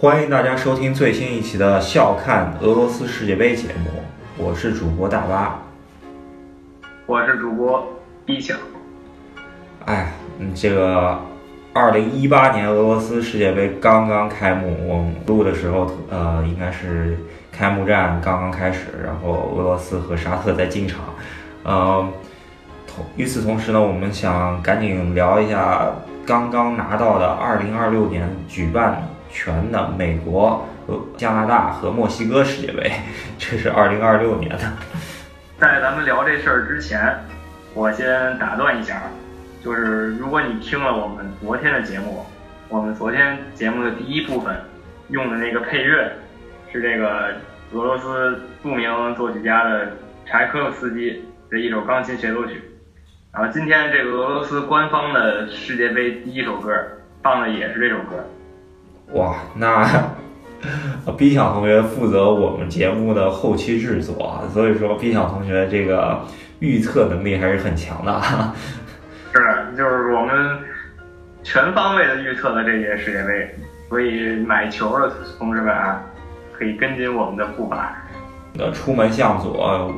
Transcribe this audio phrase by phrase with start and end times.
[0.00, 4.02] 欢迎大家收听最新一期的《笑看俄罗斯世界杯》节目，
[4.38, 5.60] 我是主播大巴。
[7.04, 7.86] 我是主播
[8.24, 8.56] 逼抢。
[9.84, 11.20] 哎，嗯，这个
[11.74, 17.18] 二零一八年俄罗斯世界杯刚刚开幕，我们录的时候，呃，应该是
[17.52, 21.00] 开幕战刚刚开始，然后俄罗斯和沙特在进场，
[21.62, 22.08] 呃，
[22.86, 25.92] 同与此同时呢，我们想赶紧聊一下
[26.24, 32.90] 刚刚拿到的二零二六年举办全的美国、和加拿大和墨西哥世界杯，
[33.38, 34.72] 这是二零二六年的。
[35.58, 37.14] 在咱们聊这事儿之前，
[37.74, 39.02] 我先打断一下，
[39.62, 42.24] 就是如果你听了我们昨天的节目，
[42.68, 44.56] 我们昨天节目的第一部分
[45.08, 46.10] 用的那个配乐
[46.72, 47.34] 是这个
[47.72, 49.92] 俄罗斯著名作曲家的
[50.26, 52.62] 柴可夫斯基的一首钢琴协奏曲，
[53.32, 56.72] 然后今天这个俄罗斯官方的世界杯第一首歌
[57.22, 58.24] 放的也是这首歌。
[59.12, 59.86] 哇，那
[61.16, 66.20] B 小同学负责我们节目的后期制作啊，所以说 B 小同学这个
[66.60, 68.54] 预测能力还是很强的啊。
[69.32, 70.58] 是的，就是我们
[71.42, 73.54] 全方位的预测了这届世界杯，
[73.88, 76.00] 所以买球的同志们啊，
[76.52, 77.96] 可以跟紧我们的步伐。
[78.58, 79.92] 呃，出门向左，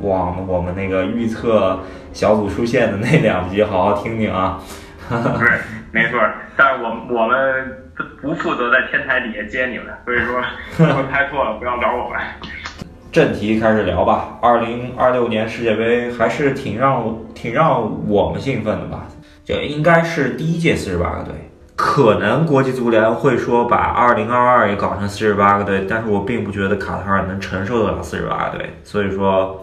[0.00, 1.78] 往我们那个预测
[2.12, 4.60] 小组出现的那两集好好听听啊。
[5.38, 6.20] 不是，没错，
[6.56, 10.40] 但是我我们不不负责在天台底下接你们，所以说
[10.78, 12.18] 如果拍错了不要找我们。
[13.10, 14.38] 正题开始聊吧。
[14.42, 19.06] 二零二六年世界杯还是挺让挺让我们兴奋的吧？
[19.44, 21.34] 这应该是第一届四十八个队。
[21.74, 28.74] 可能国际足联会说把二零二二也搞成四十八个队，但是我并不觉得卡塔尔能承受得了四十八个队。
[28.84, 29.60] 所以说，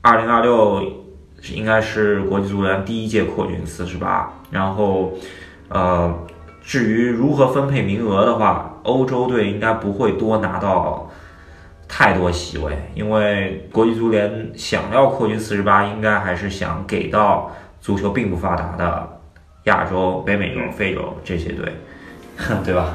[0.00, 0.80] 二零二六
[1.52, 4.32] 应该是国际足联第一届扩军四十八。
[4.50, 5.12] 然后，
[5.68, 6.14] 呃，
[6.62, 11.10] 至于如何分配名额的话，欧洲队应该不会多拿到
[11.86, 17.50] 太多席位，因为国际足联想要扩军四十八，应该还是想给到
[17.80, 19.20] 足球并不发达的
[19.64, 21.72] 亚洲、北美洲、非洲这些队，
[22.64, 22.94] 对吧？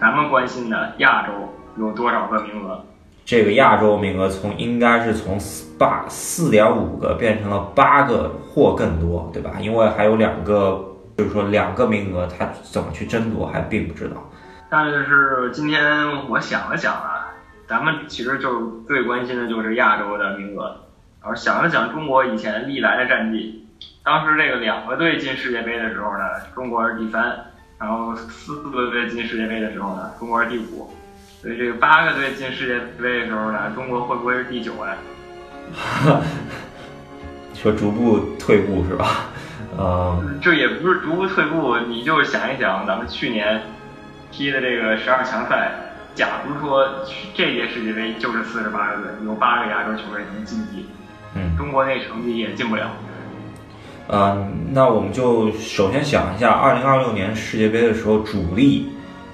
[0.00, 1.32] 咱们关心的亚洲
[1.76, 2.82] 有多少个名额？
[3.30, 9.52] 这个亚洲名额从应该是从四八四点五个变成了八个或更多，对吧？
[9.60, 10.84] 因为还有两个，
[11.16, 14.16] 就是说两个名额，他怎么去争夺还并不知道。
[14.68, 17.30] 但是今天我想了想啊，
[17.68, 20.76] 咱们其实就最关心的就是亚洲的名额。
[21.22, 23.64] 然后想了想中国以前历来的战绩，
[24.02, 27.22] 当时这个两个队进世界杯的时候呢，中国是第三；
[27.78, 30.90] 然后四个队进世界杯的时候呢，中国是第五。
[31.40, 34.94] 所以这个八个队进世界杯的时候呢，中国会不会是第九啊？
[37.54, 39.30] 说逐步退步是吧？
[39.78, 43.62] 嗯，这也不是逐步退步，你就想一想，咱们去年
[44.30, 45.72] 踢的这个十二强赛，
[46.14, 46.86] 假如说
[47.34, 50.86] 这届世界杯就是四十八个队，有八个亚洲球队能晋级，
[51.34, 52.90] 嗯，中国那成绩也进不了。
[54.08, 58.90] 嗯，那我们就首先想一下，二零二六年世界杯的时候，主力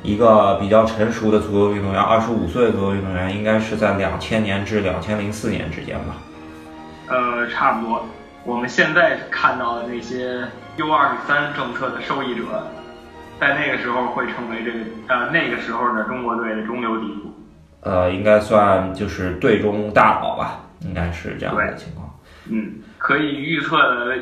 [0.06, 6.14] 一个比较成熟的足球运动员，二十五岁的足球运动员，应该是在两千年至两千零四年之间吧？
[7.08, 8.06] 呃，差不多。
[8.44, 10.46] 我们现在看到的那些
[10.76, 12.42] U 二十三政策的受益者，
[13.40, 14.78] 在那个时候会成为这个
[15.08, 17.34] 呃那个时候的中国队的中流砥柱。
[17.80, 22.08] 呃，应该算就是队中大佬吧，应该是这样的情况。
[22.48, 24.16] 嗯，可以预测的，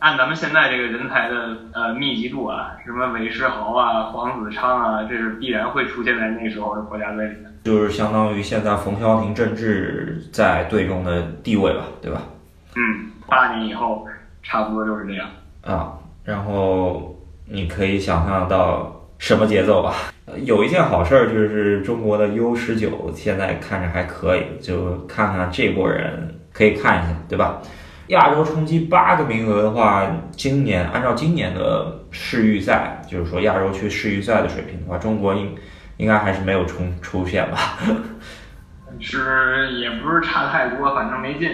[0.00, 7.50] 按咱们现在这个人才的呃密集度啊，什么韦世豪啊、黄子昌啊，这是必然会出现在那时候的国家队里的。
[7.64, 12.22] 就是相当于现在冯潇霆、郑智在队中的地位吧，对吧？
[12.76, 14.06] 嗯，八年以后
[14.42, 15.28] 差不多就是这样。
[15.60, 15.92] 啊，
[16.24, 19.94] 然后你可以想象到什么节奏吧？
[20.24, 27.60] 呃有一件好事儿就是中国的 U 十九现在看着还可以，就看看这波人可以看一下，对吧？
[28.10, 35.54] 亚洲冲击八个名额的话，今年按照今年的世预赛，就是说亚洲区世预赛的水平的话，中国应
[35.96, 37.78] 应该还是没有冲出现吧？
[38.98, 41.48] 是也不是差太多，反正没进，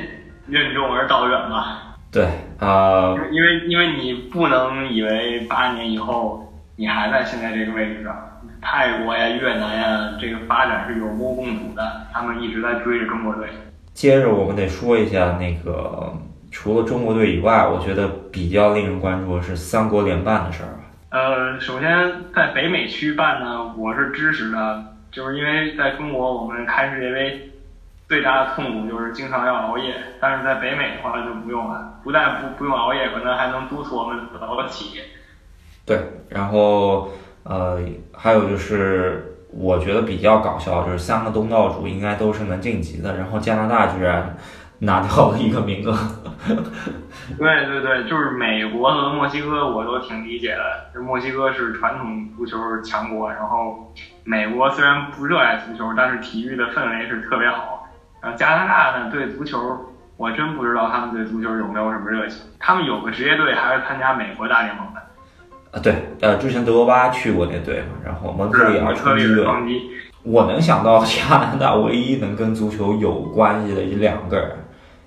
[0.49, 1.99] 任重而道远吧。
[2.11, 2.25] 对，
[2.59, 8.17] 啊、因为因为你不能以为八年以后你还在现在这个位置上，
[8.63, 13.47] 泰国呀、越南呀，这个发展是有目共睹的，他们一直在追着中国队。
[13.93, 16.13] 接着我们得说一下那个，
[16.59, 20.81] 除了中国队以外，我觉得比较令人关注的是三国联办的事儿吧。
[21.11, 21.91] 呃，首先
[22.35, 24.83] 在北美区办呢，我是支持的，
[25.13, 27.51] 就是因为在中国我们看世界杯
[28.09, 35.03] 最大的痛苦就是经常要熬夜，但是在北美的话就不用了，不但不不用熬夜，可能还能督促我们早起。
[35.85, 35.99] 对，
[36.31, 37.13] 然后
[37.43, 37.79] 呃，
[38.15, 44.35] 还有就是我觉得比较搞笑，就是三个东道主应该都是能晋级的，然后加拿大居然
[44.79, 45.97] 拿到了一个名额。
[47.39, 50.63] 对对对，就是美国和墨西哥，我都挺理解的。
[50.95, 53.93] 就墨西哥是传统足球强国，然后
[54.23, 57.89] 美国虽然不热爱足球，但是体育的氛围是特别好。
[58.23, 59.59] 然后加拿大呢，对足球，
[60.17, 62.43] 我真不知道他们对足球有没有什么热情。
[62.61, 65.01] 他们有个职业队，还是参加美国大联盟的。
[65.73, 69.45] 啊，对，呃，之前德罗巴去过那队嘛，然后蒙特利尔冲击队。
[70.23, 74.57] 我能想到加拿大唯一能跟足球有关系的一两个人，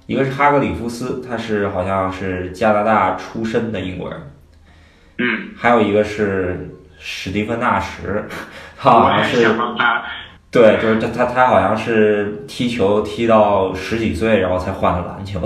[0.09, 4.19] 一个是哈格里夫斯，他是好像是加拿大出身的英国人，
[5.19, 8.25] 嗯，还有一个是史蒂芬纳什，
[8.75, 9.56] 他好像是，
[10.50, 15.39] 对，就是他他他好像是踢球踢到十几岁，然后才换了篮球。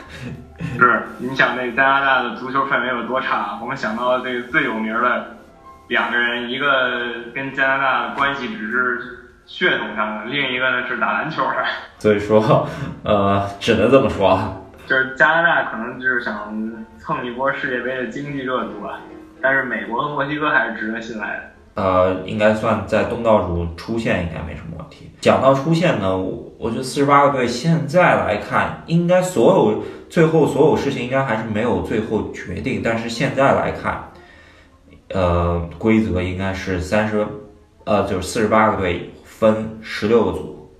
[0.80, 3.58] 是，你想那加拿大的足球氛围有多差？
[3.60, 5.36] 我们想到这个最有名的。
[5.88, 7.02] 两个人，一个
[7.34, 11.64] 跟加拿大的关系只是血统上的，另一个呢是打篮球的。
[11.98, 12.68] 所以说，
[13.02, 14.56] 呃，只能这么说了。
[14.86, 16.54] 就是加拿大可能就是想
[16.98, 19.00] 蹭一波世界杯的经济热度吧，
[19.42, 21.82] 但是美国和墨西哥还是值得信赖的。
[21.82, 25.10] 呃，应该算在东道主出线应该没什么问题。
[25.20, 34.12] 讲到出线呢，我我觉得四十八个队现在来看，应该所有最后所有事情应该还是没有最后决定，但是现在来看。
[35.12, 37.26] 呃，规则应该是三十，
[37.84, 39.10] 呃，就是四十八个队
[39.40, 40.70] 分十六个组，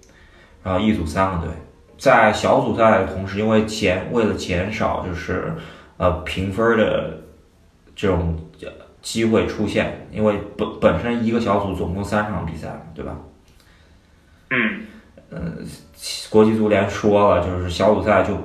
[0.62, 1.49] 然后一组三个队，
[1.97, 5.55] 在小组赛的同时，因为减为了减少就是
[5.97, 7.23] 呃评分的
[7.97, 8.39] 这种
[9.01, 13.17] 机会出现，因为本本身一个小组总共三场比赛，对吧？
[14.51, 14.83] 嗯，
[15.31, 15.41] 呃，
[16.29, 18.37] 国际足联说了，就是小组赛就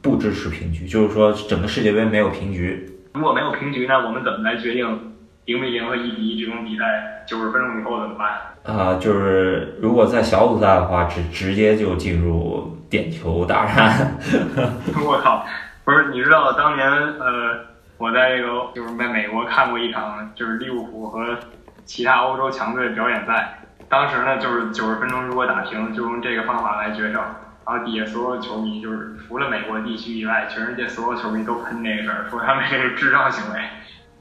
[0.00, 2.88] 不支持平局，就是说整个世界杯没有平局。
[3.14, 5.13] 如果没有平局呢，我们怎么来决定？
[5.46, 8.28] 零比零和一比一这种比赛，九十分钟以后怎么办？
[8.64, 14.16] 啊，就是如果在小组赛的话，直直接就进入点球大战。
[15.04, 15.44] 我靠！
[15.84, 17.60] 不是，你知道当年呃，
[17.98, 21.36] 我在这个就是在美国看过一场，就是利物浦和
[21.84, 23.58] 其他欧洲强队表演赛。
[23.86, 27.20] 当时呢，就是九十分钟如果打平，就用这个方法来决胜。
[27.66, 33.60] 然后底下所有球迷，就是除了美国地区以外，全世界所有球迷都喷这个事儿，说他们这是智障行为。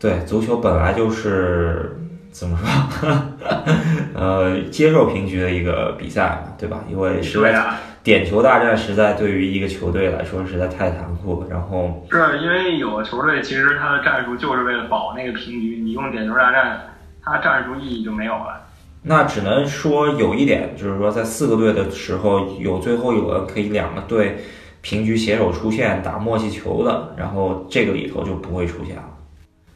[0.04, 1.96] 对，足球本来就是
[2.30, 2.60] 怎么
[3.00, 3.10] 说，
[4.14, 6.84] 呃，接受平局的一个比赛嘛，对吧？
[6.92, 7.64] 因为实在
[8.04, 11.48] 点球大战实在对于一个球队来说实在太残酷了。
[11.50, 16.82] 然后是因为有的球队其实他的战术就是为了保那个平局，你用点球大战，
[17.24, 18.62] 他战术意义就没有了。
[19.04, 24.44] 那只能说有一点，就是说在四个队的时候，有最后有个可以两个队
[24.82, 29.04] 平局携手出现打默契球的，然后这个里头就不会出现了。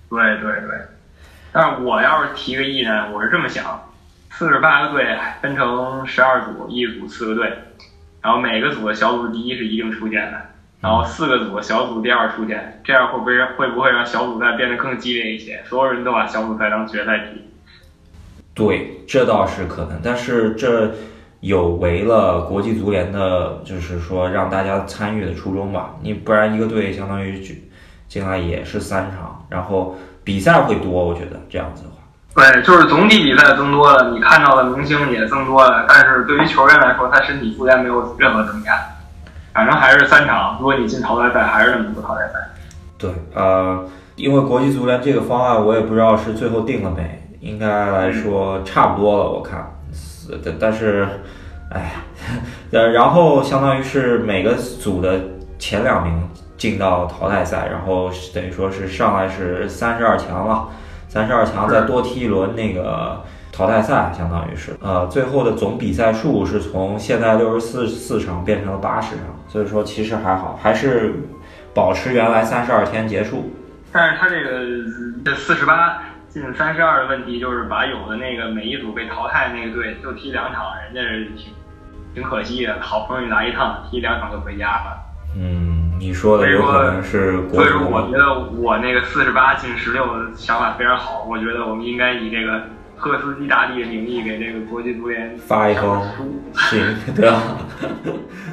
[0.10, 0.70] 对对对，
[1.52, 3.92] 但是我要是提个议呢，我是这么想：
[4.30, 7.52] 四十八个队分成十二组，一组四个队，
[8.22, 10.42] 然后每个组的小组第一是一定出现的，
[10.80, 15.62] 然后四个组小组第二出现，这样会不会会不会让小组赛变得更激烈一些？
[15.66, 17.42] 所有人都把小组赛当决赛踢？
[18.54, 20.90] 对，这倒是可能，但是这
[21.42, 25.96] 有违了国际足联的，就是说让大家参与的初衷吧？
[26.02, 27.54] 你不然一个队相当于就。
[28.08, 31.98] 进来也是三场，然后比赛会多，我觉得这样子的话，
[32.52, 38.74] 对，就是总体比赛增多了，你看到的明星也增多了，但是对于球员来说，他身体负担没有任何增加，
[39.54, 40.58] 反正还是三场。
[40.60, 42.34] 如果你进淘汰赛，还是那么多淘汰赛。
[42.98, 43.86] 对，呃，
[44.16, 49.70] 因为国际足联这个方案，我也不知道是最后定了没，应该来说差不多了，我看，
[50.44, 51.08] 但但是，
[51.72, 51.94] 哎，
[52.72, 55.20] 呃， 然后相当于是每个组的
[55.60, 56.14] 前两名。
[56.58, 60.70] 进到淘汰赛，然后等于说是上来是三十二强了，
[61.08, 71.14] 三十二强再多踢一轮那个淘汰赛，相当于是，呃，最后的总比赛数是从现在六十四四场变成了八十场，所以说其实还好，还是
[71.74, 73.52] 保持原来三十二天结束。
[73.92, 74.60] 但是他这个
[75.24, 81.54] 这四十八进三十二的问题，就是把有的那个每一组被淘汰那个队就踢两场，人家是挺
[82.14, 84.98] 挺可惜的，好不容易来一趟，踢两场就回家了。
[85.36, 85.77] 嗯。
[86.00, 91.26] 你说的有可能是国所以说，我觉得我那个四十八进十六的想法非常好。
[91.30, 92.62] 我觉得我们应该以这个
[92.96, 96.02] 赫斯基大帝的名义给这个国际足联发一封
[96.70, 96.82] 信，
[97.16, 97.42] 对啊，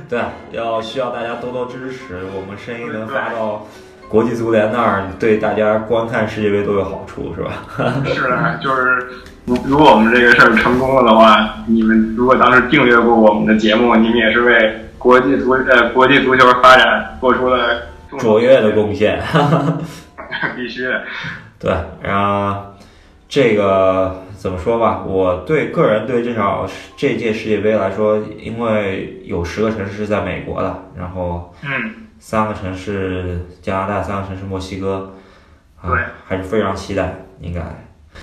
[0.09, 0.21] 对，
[0.53, 3.67] 要需要大家多多支持，我们声音能发到
[4.09, 7.53] 国际足联那儿，对大家观看世界杯都有好处，是吧？
[8.07, 9.07] 是的，就是
[9.45, 14.81] 如如果我们这个事儿成功了的话，你们如果当时订阅过我们的节目，你们也是为。
[15.05, 17.83] 国际足呃，国际足球发展做出了
[18.19, 19.21] 卓越的贡献，
[20.57, 21.03] 必须的。
[21.61, 22.75] 对，然后
[23.29, 25.03] 这个怎么说吧？
[25.07, 35.13] 我对个人对这场这届世界杯来说，因为有十个城市是在美国的，然后嗯，三个城市加拿大，三个城市墨西哥，
[35.83, 37.61] 啊对，还是非常期待，应该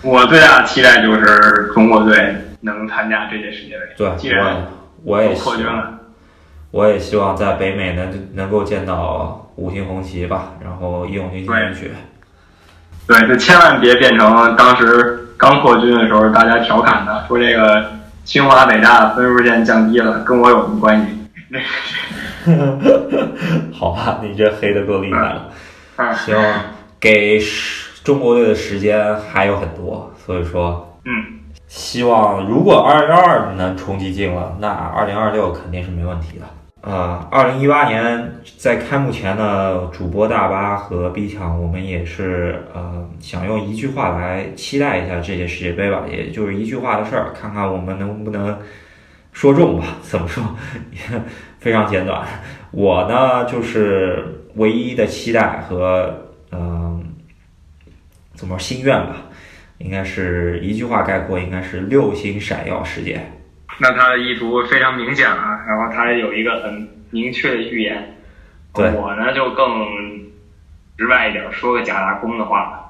[0.01, 3.81] 我最大的期待就是中国队能参加这届世界杯。
[3.95, 4.65] 对，既然
[5.03, 5.99] 我我也希望，扩军了，
[6.71, 11.91] 我也希望在北美能能够见到五星红旗吧，然后义勇军进行曲。
[13.07, 17.91] 对，就千万别变成当时刚扩军的时候大家调侃的，说这个
[18.23, 21.17] 清华北大分数线降低了，跟我有什么关系？
[23.73, 25.49] 好吧，你这黑的够厉害了。
[25.97, 26.35] 嗯行，
[26.99, 27.39] 给
[28.03, 36.45] 中国队的时间还有很多，所以说嗯，希望如果二零二能冲击进了，那二零二六肯定是没问题的。
[36.81, 48.57] 呃，二零一八年在开幕前呢，主播大巴和 B 强，我们也是呃想用一句话来期待一下这届世界杯吧，也就是一句话的事儿，看看我们能不能
[49.31, 49.85] 说中吧。
[50.01, 50.43] 怎么说？
[51.59, 52.27] 非常简短。
[52.71, 57.13] 我呢，就是唯一的期待和嗯、
[58.33, 59.17] 怎么说心愿吧，
[59.77, 63.21] 应该是一句话概括，应该是六星闪耀世界。
[63.79, 68.17] 那他的意图非常明显啊，然后他有一个很明确的预言。
[68.73, 69.67] 对我呢就更
[70.97, 72.83] 直白一点，说个假大空的话吧，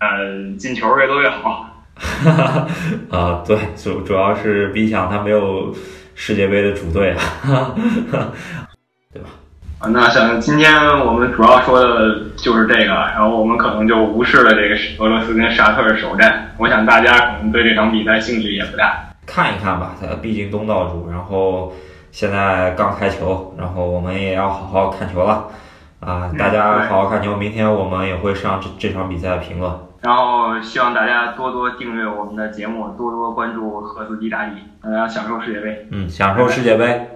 [0.00, 1.84] 呃，进球越多越好。
[3.10, 5.74] 啊，对，主主要是 B 强他没有
[6.14, 7.72] 世界杯的主队啊，
[9.80, 10.74] 啊，那想今天
[11.06, 16.54] 我们主要说的就是这个，然后我们可能就无视了这个俄罗斯跟沙特的首战。
[16.58, 19.02] 我想大家可能对这场比赛兴趣也不大。
[19.26, 21.72] 看一看吧，他毕竟东道主，然后
[22.12, 25.48] 现在刚开球，然后我们也要好好看球了
[26.00, 26.30] 啊！
[26.32, 29.70] 嗯大家好好看球，明天我们也会上这这场比赛的评论。
[30.02, 34.52] 然后希望大家多多订阅我们的节目，多多关注赫斯基达里，
[34.82, 35.88] 大家享受世界杯。
[35.90, 37.15] 嗯，享受世界杯。